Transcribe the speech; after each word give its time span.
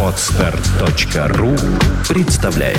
Отстар.ру 0.00 1.50
представляет 2.08 2.78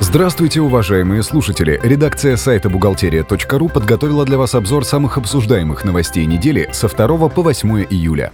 Здравствуйте, 0.00 0.60
уважаемые 0.60 1.22
слушатели! 1.22 1.78
Редакция 1.80 2.36
сайта 2.36 2.68
бухгалтерия.ру 2.70 3.68
подготовила 3.68 4.24
для 4.24 4.36
вас 4.36 4.56
обзор 4.56 4.84
самых 4.84 5.16
обсуждаемых 5.16 5.84
новостей 5.84 6.26
недели 6.26 6.68
со 6.72 6.88
2 6.88 7.28
по 7.28 7.42
8 7.42 7.86
июля. 7.90 8.32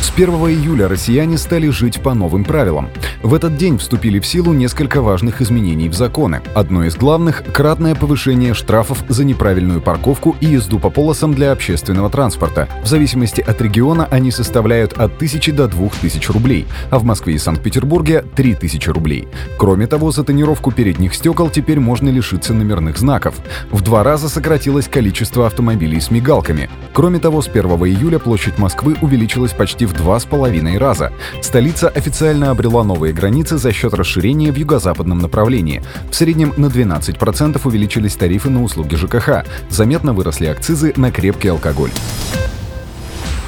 С 0.00 0.10
1 0.10 0.30
июля 0.30 0.88
россияне 0.88 1.36
стали 1.36 1.68
жить 1.68 2.00
по 2.00 2.14
новым 2.14 2.42
правилам. 2.42 2.88
В 3.22 3.34
этот 3.34 3.56
день 3.56 3.76
вступили 3.76 4.18
в 4.18 4.26
силу 4.26 4.54
несколько 4.54 5.02
важных 5.02 5.42
изменений 5.42 5.90
в 5.90 5.94
законы. 5.94 6.40
Одно 6.54 6.84
из 6.84 6.96
главных– 6.96 7.44
кратное 7.52 7.94
повышение 7.94 8.54
штрафов 8.54 9.04
за 9.08 9.24
неправильную 9.24 9.82
парковку 9.82 10.36
и 10.40 10.46
езду 10.46 10.78
по 10.78 10.88
полосам 10.88 11.34
для 11.34 11.52
общественного 11.52 12.08
транспорта. 12.08 12.66
В 12.82 12.86
зависимости 12.86 13.42
от 13.42 13.60
региона 13.60 14.08
они 14.10 14.30
составляют 14.30 14.94
от 14.94 15.14
1000 15.16 15.52
до 15.52 15.68
2000 15.68 16.32
рублей, 16.32 16.66
а 16.90 16.98
в 16.98 17.04
Москве 17.04 17.34
и 17.34 17.38
Санкт-Петербурге– 17.38 18.24
3000 18.34 18.88
рублей. 18.88 19.28
Кроме 19.58 19.86
того, 19.86 20.12
за 20.12 20.24
тонировку 20.24 20.72
передних 20.72 21.14
стекол 21.14 21.50
теперь 21.50 21.78
можно 21.78 22.08
лишиться 22.08 22.54
номерных 22.54 22.96
знаков. 22.96 23.34
В 23.70 23.82
два 23.82 24.02
раза 24.02 24.30
сократилось 24.30 24.88
количество 24.88 25.46
автомобилей 25.46 26.00
с 26.00 26.10
мигалками. 26.10 26.70
Кроме 26.94 27.18
того, 27.18 27.42
с 27.42 27.48
1 27.48 27.64
июля 27.64 28.18
площадь 28.18 28.58
Москвы 28.58 28.96
увеличилась 29.02 29.52
почти 29.52 29.84
в 29.84 29.89
два 29.92 30.18
с 30.18 30.24
половиной 30.24 30.78
раза. 30.78 31.12
Столица 31.42 31.88
официально 31.88 32.50
обрела 32.50 32.84
новые 32.84 33.12
границы 33.12 33.58
за 33.58 33.72
счет 33.72 33.94
расширения 33.94 34.52
в 34.52 34.56
юго-западном 34.56 35.18
направлении. 35.18 35.82
В 36.10 36.14
среднем 36.14 36.52
на 36.56 36.66
12% 36.66 37.60
увеличились 37.64 38.16
тарифы 38.16 38.50
на 38.50 38.62
услуги 38.62 38.94
ЖКХ. 38.94 39.44
Заметно 39.68 40.12
выросли 40.12 40.46
акцизы 40.46 40.92
на 40.96 41.10
крепкий 41.10 41.48
алкоголь. 41.48 41.90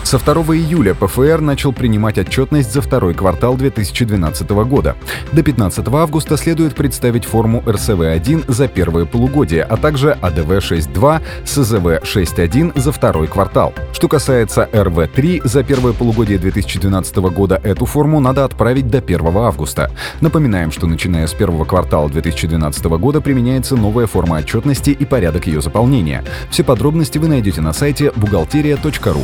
Со 0.03 0.19
2 0.19 0.57
июля 0.57 0.95
ПФР 0.95 1.41
начал 1.41 1.73
принимать 1.73 2.19
отчетность 2.19 2.73
за 2.73 2.83
второй 2.83 3.15
квартал 3.15 3.57
2012 3.57 4.51
года. 4.51 4.97
До 5.33 5.43
15 5.43 5.89
августа 5.89 6.37
следует 6.37 6.75
представить 6.75 7.25
форму 7.25 7.63
РСВ-1 7.65 8.53
за 8.53 8.69
первое 8.69 9.05
полугодие, 9.07 9.63
а 9.63 9.77
также 9.77 10.19
АДВ-6.2, 10.21 11.23
СЗВ-6.1 11.45 12.79
за 12.79 12.93
второй 12.93 13.27
квартал. 13.29 13.73
Что 13.93 14.09
касается 14.09 14.69
РВ-3 14.73 15.49
за 15.49 15.63
первое 15.63 15.93
полугодие 15.93 16.39
2012 16.39 17.17
года, 17.17 17.61
эту 17.63 17.87
форму 17.87 18.21
надо 18.21 18.45
отправить 18.45 18.89
до 18.89 18.99
1 18.99 19.37
августа. 19.37 19.91
Напоминаем, 20.21 20.73
что 20.73 20.87
начиная 20.87 21.27
с 21.27 21.33
первого 21.33 21.65
квартала 21.65 22.11
2012 22.11 22.85
года 22.85 23.21
применяется 23.21 23.77
новая 23.77 24.07
форма 24.07 24.39
отчетности 24.39 24.91
и 24.91 25.05
порядок 25.05 25.47
ее 25.47 25.63
заполнения. 25.63 26.25
Все 26.51 26.65
подробности 26.65 27.19
вы 27.19 27.29
найдете 27.29 27.61
на 27.61 27.73
сайте 27.73 28.13
бухгалтерия.ру. 28.17 29.23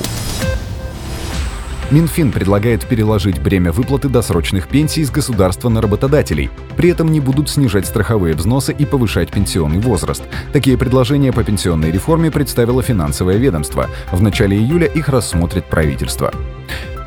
Минфин 1.91 2.33
предлагает 2.33 2.85
переложить 2.85 3.41
бремя 3.41 3.73
выплаты 3.73 4.11
досрочных 4.11 4.69
пенсий 4.69 5.05
с 5.05 5.11
государства 5.11 5.71
на 5.71 5.81
работодателей. 5.81 6.51
При 6.77 6.91
этом 6.91 7.11
не 7.11 7.19
будут 7.19 7.49
снижать 7.49 7.87
страховые 7.87 8.35
взносы 8.35 8.75
и 8.79 8.85
повышать 8.85 9.31
пенсионный 9.31 9.81
возраст. 9.81 10.23
Такие 10.53 10.77
предложения 10.77 11.33
по 11.33 11.43
пенсионной 11.43 11.91
реформе 11.91 12.31
представило 12.31 12.83
финансовое 12.83 13.39
ведомство. 13.39 13.89
В 14.13 14.21
начале 14.21 14.59
июля 14.59 14.87
их 14.87 15.09
рассмотрит 15.09 15.65
правительство. 15.65 16.31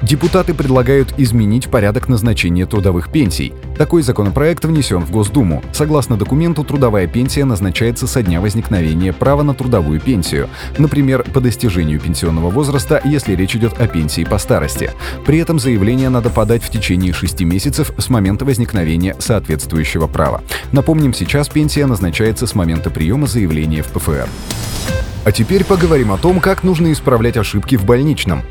Депутаты 0.02 0.56
предлагают 0.56 1.14
изменить 1.18 1.70
порядок 1.70 2.10
назначения 2.10 2.66
трудовых 2.66 3.12
пенсий. 3.12 3.54
Такой 3.78 4.02
законопроект 4.02 4.66
внесен 4.66 5.06
в 5.06 5.12
Госдуму. 5.12 5.64
Согласно 5.74 6.18
документу, 6.18 6.64
трудовая 6.64 7.06
пенсия 7.06 7.46
назначается 7.46 8.08
со 8.08 8.24
дня 8.24 8.42
возникновения 8.42 9.14
права 9.14 9.44
на 9.44 9.54
трудовую 9.54 10.00
пенсию. 10.00 10.50
Например, 10.80 11.24
по 11.24 11.40
достижению 11.40 12.00
пенсионного 12.00 12.50
возраста, 12.50 13.00
если 13.04 13.36
речь 13.36 13.56
идет 13.56 13.80
о 13.80 13.88
пенсии 13.88 14.24
по 14.24 14.40
старости. 14.40 14.92
При 15.25 15.38
этом 15.38 15.59
заявление 15.59 16.09
надо 16.09 16.31
подать 16.31 16.64
в 16.64 16.72
течение 16.72 17.14
6 17.14 17.42
месяцев 17.42 17.92
с 17.98 18.09
момента 18.09 18.44
возникновения 18.44 19.16
соответствующего 19.20 20.08
права. 20.08 20.42
Напомним, 20.72 21.14
сейчас 21.14 21.48
пенсия 21.48 21.86
назначается 21.86 22.48
с 22.48 22.56
момента 22.56 22.90
приема 22.90 23.28
заявления 23.28 23.84
в 23.84 23.88
ПФР. 23.90 24.28
А 25.24 25.31
теперь 25.31 25.64
поговорим 25.64 26.12
о 26.12 26.18
том, 26.18 26.40
как 26.40 26.64
нужно 26.64 26.92
исправлять 26.92 27.38
ошибки 27.38 27.75
в 27.75 27.86
больничном. 27.86 28.42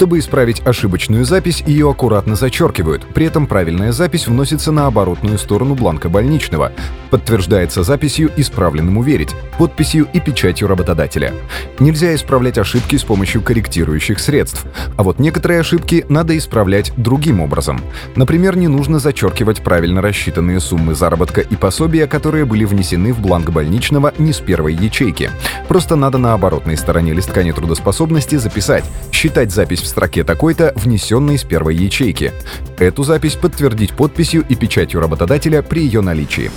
Чтобы 0.00 0.18
исправить 0.18 0.62
ошибочную 0.64 1.26
запись, 1.26 1.62
ее 1.66 1.90
аккуратно 1.90 2.34
зачеркивают. 2.34 3.06
При 3.12 3.26
этом 3.26 3.46
правильная 3.46 3.92
запись 3.92 4.28
вносится 4.28 4.72
на 4.72 4.86
оборотную 4.86 5.36
сторону 5.36 5.74
бланка 5.74 6.08
больничного. 6.08 6.72
Подтверждается 7.10 7.82
записью 7.82 8.30
«Исправленному 8.34 9.02
верить», 9.02 9.34
подписью 9.58 10.08
и 10.14 10.20
печатью 10.20 10.68
работодателя. 10.68 11.34
Нельзя 11.80 12.14
исправлять 12.14 12.56
ошибки 12.56 12.96
с 12.96 13.04
помощью 13.04 13.42
корректирующих 13.42 14.20
средств. 14.20 14.64
А 14.96 15.02
вот 15.02 15.18
некоторые 15.18 15.60
ошибки 15.60 16.06
надо 16.08 16.38
исправлять 16.38 16.94
другим 16.96 17.40
образом. 17.40 17.82
Например, 18.16 18.56
не 18.56 18.68
нужно 18.68 19.00
зачеркивать 19.00 19.60
правильно 19.60 20.00
рассчитанные 20.00 20.60
суммы 20.60 20.94
заработка 20.94 21.42
и 21.42 21.56
пособия, 21.56 22.06
которые 22.06 22.46
были 22.46 22.64
внесены 22.64 23.12
в 23.12 23.20
бланк 23.20 23.50
больничного 23.50 24.14
не 24.16 24.32
с 24.32 24.38
первой 24.38 24.72
ячейки. 24.72 25.30
Просто 25.68 25.94
надо 25.94 26.16
на 26.16 26.32
оборотной 26.32 26.78
стороне 26.78 27.12
листка 27.12 27.42
нетрудоспособности 27.42 28.36
записать 28.36 28.86
«Считать 29.12 29.52
запись 29.52 29.82
в 29.82 29.89
строке 29.90 30.24
такой-то, 30.24 30.72
внесенной 30.76 31.38
с 31.38 31.44
первой 31.44 31.76
ячейки». 31.76 32.32
Эту 32.78 33.02
запись 33.02 33.34
подтвердить 33.34 33.92
подписью 33.92 34.44
и 34.48 34.54
печатью 34.54 35.00
работодателя 35.00 35.62
при 35.62 35.82
ее 35.82 36.00
наличии. 36.00 36.50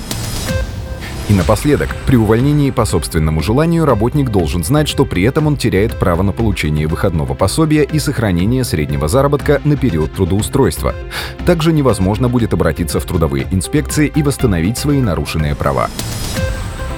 И 1.30 1.34
напоследок, 1.34 1.90
при 2.06 2.18
увольнении 2.18 2.70
по 2.70 2.86
собственному 2.86 3.42
желанию 3.42 3.86
работник 3.86 4.30
должен 4.30 4.64
знать, 4.64 4.90
что 4.90 5.06
при 5.06 5.24
этом 5.24 5.48
он 5.48 5.56
теряет 5.56 5.98
право 5.98 6.22
на 6.22 6.34
получение 6.34 6.88
выходного 6.88 7.34
пособия 7.34 7.84
и 7.84 7.98
сохранение 8.00 8.64
среднего 8.64 9.08
заработка 9.08 9.62
на 9.64 9.78
период 9.78 10.14
трудоустройства. 10.14 10.94
Также 11.46 11.72
невозможно 11.72 12.28
будет 12.28 12.54
обратиться 12.54 13.00
в 13.00 13.06
трудовые 13.06 13.48
инспекции 13.52 14.12
и 14.14 14.22
восстановить 14.22 14.78
свои 14.78 15.00
нарушенные 15.00 15.56
права. 15.56 15.90